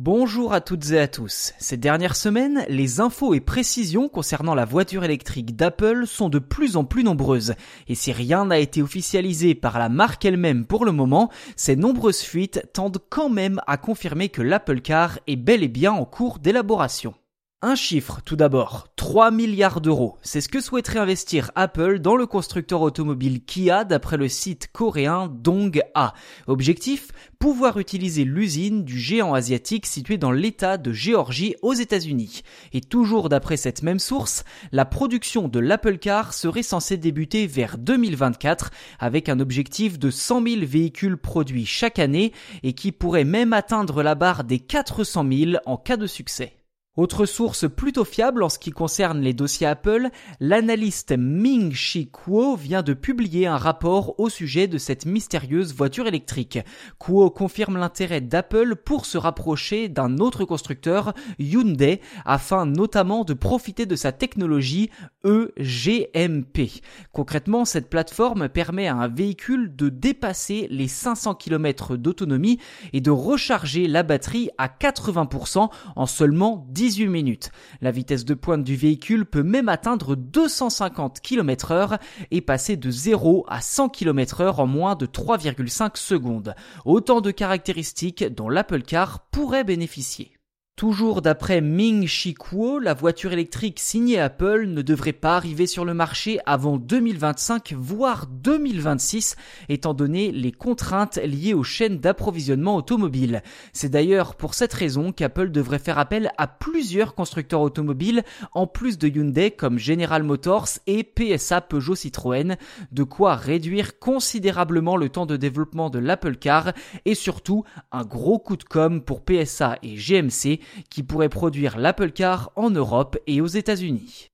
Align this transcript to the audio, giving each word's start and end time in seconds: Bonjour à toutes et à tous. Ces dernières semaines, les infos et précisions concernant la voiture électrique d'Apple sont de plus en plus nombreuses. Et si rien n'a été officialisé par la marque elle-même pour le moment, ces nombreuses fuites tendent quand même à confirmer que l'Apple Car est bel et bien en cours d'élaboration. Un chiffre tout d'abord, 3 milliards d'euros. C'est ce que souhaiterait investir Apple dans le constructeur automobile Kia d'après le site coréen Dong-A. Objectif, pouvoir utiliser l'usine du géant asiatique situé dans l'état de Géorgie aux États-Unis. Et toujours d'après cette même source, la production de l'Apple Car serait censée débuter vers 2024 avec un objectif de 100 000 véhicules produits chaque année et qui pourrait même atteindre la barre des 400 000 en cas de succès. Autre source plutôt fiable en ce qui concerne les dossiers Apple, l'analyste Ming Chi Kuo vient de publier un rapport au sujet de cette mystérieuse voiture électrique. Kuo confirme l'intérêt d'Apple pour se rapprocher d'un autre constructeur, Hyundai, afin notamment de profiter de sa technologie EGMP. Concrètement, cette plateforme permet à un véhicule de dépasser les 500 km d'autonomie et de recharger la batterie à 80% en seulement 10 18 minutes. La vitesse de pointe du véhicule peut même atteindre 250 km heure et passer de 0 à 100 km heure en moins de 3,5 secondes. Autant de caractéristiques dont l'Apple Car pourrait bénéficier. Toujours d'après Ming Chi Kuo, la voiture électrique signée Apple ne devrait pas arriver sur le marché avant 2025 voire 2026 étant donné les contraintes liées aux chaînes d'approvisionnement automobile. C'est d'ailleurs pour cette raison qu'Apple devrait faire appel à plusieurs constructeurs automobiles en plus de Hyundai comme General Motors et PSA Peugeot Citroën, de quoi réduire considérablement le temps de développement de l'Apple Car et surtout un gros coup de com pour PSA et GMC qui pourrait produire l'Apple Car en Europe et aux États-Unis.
Bonjour 0.00 0.52
à 0.52 0.60
toutes 0.60 0.92
et 0.92 1.00
à 1.00 1.08
tous. 1.08 1.54
Ces 1.58 1.76
dernières 1.76 2.14
semaines, 2.14 2.64
les 2.68 3.00
infos 3.00 3.34
et 3.34 3.40
précisions 3.40 4.08
concernant 4.08 4.54
la 4.54 4.64
voiture 4.64 5.02
électrique 5.02 5.56
d'Apple 5.56 6.06
sont 6.06 6.28
de 6.28 6.38
plus 6.38 6.76
en 6.76 6.84
plus 6.84 7.02
nombreuses. 7.02 7.54
Et 7.88 7.96
si 7.96 8.12
rien 8.12 8.44
n'a 8.44 8.60
été 8.60 8.80
officialisé 8.80 9.56
par 9.56 9.76
la 9.76 9.88
marque 9.88 10.24
elle-même 10.24 10.66
pour 10.66 10.84
le 10.84 10.92
moment, 10.92 11.32
ces 11.56 11.74
nombreuses 11.74 12.20
fuites 12.20 12.62
tendent 12.72 13.02
quand 13.10 13.28
même 13.28 13.60
à 13.66 13.76
confirmer 13.76 14.28
que 14.28 14.40
l'Apple 14.40 14.82
Car 14.82 15.18
est 15.26 15.34
bel 15.34 15.64
et 15.64 15.68
bien 15.68 15.90
en 15.90 16.04
cours 16.04 16.38
d'élaboration. 16.38 17.14
Un 17.60 17.74
chiffre 17.74 18.20
tout 18.24 18.36
d'abord, 18.36 18.86
3 18.94 19.32
milliards 19.32 19.80
d'euros. 19.80 20.16
C'est 20.22 20.40
ce 20.40 20.48
que 20.48 20.60
souhaiterait 20.60 21.00
investir 21.00 21.50
Apple 21.56 21.98
dans 21.98 22.14
le 22.14 22.24
constructeur 22.24 22.82
automobile 22.82 23.44
Kia 23.44 23.82
d'après 23.82 24.16
le 24.16 24.28
site 24.28 24.68
coréen 24.72 25.26
Dong-A. 25.26 26.14
Objectif, 26.46 27.08
pouvoir 27.40 27.78
utiliser 27.78 28.22
l'usine 28.22 28.84
du 28.84 28.96
géant 28.96 29.34
asiatique 29.34 29.86
situé 29.86 30.18
dans 30.18 30.30
l'état 30.30 30.76
de 30.76 30.92
Géorgie 30.92 31.56
aux 31.60 31.74
États-Unis. 31.74 32.42
Et 32.72 32.80
toujours 32.80 33.28
d'après 33.28 33.56
cette 33.56 33.82
même 33.82 33.98
source, 33.98 34.44
la 34.70 34.84
production 34.84 35.48
de 35.48 35.58
l'Apple 35.58 35.98
Car 35.98 36.34
serait 36.34 36.62
censée 36.62 36.96
débuter 36.96 37.48
vers 37.48 37.76
2024 37.76 38.70
avec 39.00 39.28
un 39.28 39.40
objectif 39.40 39.98
de 39.98 40.12
100 40.12 40.46
000 40.46 40.60
véhicules 40.62 41.16
produits 41.16 41.66
chaque 41.66 41.98
année 41.98 42.32
et 42.62 42.74
qui 42.74 42.92
pourrait 42.92 43.24
même 43.24 43.52
atteindre 43.52 44.04
la 44.04 44.14
barre 44.14 44.44
des 44.44 44.60
400 44.60 45.26
000 45.28 45.52
en 45.66 45.76
cas 45.76 45.96
de 45.96 46.06
succès. 46.06 46.54
Autre 46.98 47.26
source 47.26 47.70
plutôt 47.70 48.04
fiable 48.04 48.42
en 48.42 48.48
ce 48.48 48.58
qui 48.58 48.72
concerne 48.72 49.20
les 49.20 49.32
dossiers 49.32 49.68
Apple, 49.68 50.08
l'analyste 50.40 51.14
Ming 51.16 51.72
Chi 51.72 52.10
Kuo 52.10 52.56
vient 52.56 52.82
de 52.82 52.92
publier 52.92 53.46
un 53.46 53.56
rapport 53.56 54.18
au 54.18 54.28
sujet 54.28 54.66
de 54.66 54.78
cette 54.78 55.06
mystérieuse 55.06 55.72
voiture 55.72 56.08
électrique. 56.08 56.58
Kuo 56.98 57.30
confirme 57.30 57.78
l'intérêt 57.78 58.20
d'Apple 58.20 58.74
pour 58.74 59.06
se 59.06 59.16
rapprocher 59.16 59.88
d'un 59.88 60.18
autre 60.18 60.44
constructeur, 60.44 61.14
Hyundai, 61.38 62.00
afin 62.24 62.66
notamment 62.66 63.22
de 63.22 63.32
profiter 63.32 63.86
de 63.86 63.94
sa 63.94 64.10
technologie 64.10 64.90
EGMP. 65.24 66.82
Concrètement, 67.12 67.64
cette 67.64 67.88
plateforme 67.88 68.48
permet 68.48 68.88
à 68.88 68.96
un 68.96 69.08
véhicule 69.08 69.76
de 69.76 69.88
dépasser 69.88 70.66
les 70.70 70.88
500 70.88 71.36
km 71.36 71.96
d'autonomie 71.96 72.58
et 72.92 73.00
de 73.00 73.10
recharger 73.10 73.86
la 73.86 74.02
batterie 74.02 74.50
à 74.58 74.66
80% 74.66 75.70
en 75.94 76.06
seulement 76.06 76.66
10 76.70 76.88
18 76.88 77.08
minutes. 77.08 77.50
La 77.82 77.90
vitesse 77.90 78.24
de 78.24 78.32
pointe 78.32 78.64
du 78.64 78.74
véhicule 78.74 79.26
peut 79.26 79.42
même 79.42 79.68
atteindre 79.68 80.16
250 80.16 81.20
km 81.20 81.72
heure 81.72 81.98
et 82.30 82.40
passer 82.40 82.76
de 82.76 82.90
0 82.90 83.44
à 83.46 83.60
100 83.60 83.90
km 83.90 84.40
heure 84.40 84.58
en 84.60 84.66
moins 84.66 84.94
de 84.94 85.04
3,5 85.04 85.98
secondes. 85.98 86.54
Autant 86.86 87.20
de 87.20 87.30
caractéristiques 87.30 88.24
dont 88.24 88.48
l'Apple 88.48 88.82
Car 88.82 89.20
pourrait 89.30 89.64
bénéficier. 89.64 90.37
Toujours 90.78 91.22
d'après 91.22 91.60
Ming 91.60 92.06
Chi 92.06 92.34
Kuo, 92.34 92.78
la 92.78 92.94
voiture 92.94 93.32
électrique 93.32 93.80
signée 93.80 94.20
Apple 94.20 94.66
ne 94.68 94.80
devrait 94.80 95.12
pas 95.12 95.34
arriver 95.34 95.66
sur 95.66 95.84
le 95.84 95.92
marché 95.92 96.38
avant 96.46 96.76
2025 96.76 97.72
voire 97.72 98.28
2026 98.28 99.34
étant 99.68 99.92
donné 99.92 100.30
les 100.30 100.52
contraintes 100.52 101.16
liées 101.16 101.52
aux 101.52 101.64
chaînes 101.64 101.98
d'approvisionnement 101.98 102.76
automobile. 102.76 103.42
C'est 103.72 103.88
d'ailleurs 103.88 104.36
pour 104.36 104.54
cette 104.54 104.72
raison 104.72 105.10
qu'Apple 105.10 105.50
devrait 105.50 105.80
faire 105.80 105.98
appel 105.98 106.30
à 106.38 106.46
plusieurs 106.46 107.16
constructeurs 107.16 107.62
automobiles 107.62 108.22
en 108.52 108.68
plus 108.68 108.98
de 108.98 109.08
Hyundai 109.08 109.50
comme 109.50 109.80
General 109.80 110.22
Motors 110.22 110.68
et 110.86 111.02
PSA 111.02 111.60
Peugeot 111.60 111.96
Citroën, 111.96 112.56
de 112.92 113.02
quoi 113.02 113.34
réduire 113.34 113.98
considérablement 113.98 114.96
le 114.96 115.08
temps 115.08 115.26
de 115.26 115.36
développement 115.36 115.90
de 115.90 115.98
l'Apple 115.98 116.36
Car 116.36 116.72
et 117.04 117.16
surtout 117.16 117.64
un 117.90 118.04
gros 118.04 118.38
coup 118.38 118.56
de 118.56 118.62
com 118.62 119.02
pour 119.02 119.24
PSA 119.24 119.80
et 119.82 119.96
GMC 119.96 120.60
qui 120.90 121.02
pourrait 121.02 121.28
produire 121.28 121.78
l'Apple 121.78 122.10
Car 122.12 122.50
en 122.56 122.70
Europe 122.70 123.18
et 123.26 123.40
aux 123.40 123.46
États-Unis. 123.46 124.30